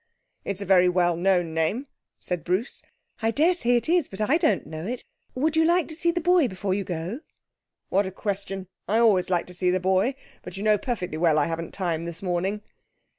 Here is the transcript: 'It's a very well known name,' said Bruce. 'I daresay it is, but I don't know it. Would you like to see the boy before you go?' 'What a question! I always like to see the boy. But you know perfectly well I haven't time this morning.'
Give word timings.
'It's 0.45 0.61
a 0.61 0.65
very 0.65 0.89
well 0.89 1.15
known 1.15 1.53
name,' 1.53 1.85
said 2.17 2.43
Bruce. 2.43 2.81
'I 3.21 3.29
daresay 3.29 3.75
it 3.75 3.87
is, 3.87 4.07
but 4.07 4.19
I 4.19 4.35
don't 4.37 4.65
know 4.65 4.83
it. 4.87 5.05
Would 5.35 5.55
you 5.55 5.63
like 5.63 5.87
to 5.89 5.95
see 5.95 6.09
the 6.09 6.19
boy 6.19 6.47
before 6.47 6.73
you 6.73 6.83
go?' 6.83 7.19
'What 7.89 8.07
a 8.07 8.11
question! 8.11 8.67
I 8.87 8.97
always 8.97 9.29
like 9.29 9.45
to 9.45 9.53
see 9.53 9.69
the 9.69 9.79
boy. 9.79 10.15
But 10.41 10.57
you 10.57 10.63
know 10.63 10.79
perfectly 10.79 11.19
well 11.19 11.37
I 11.37 11.45
haven't 11.45 11.71
time 11.71 12.05
this 12.05 12.23
morning.' 12.23 12.63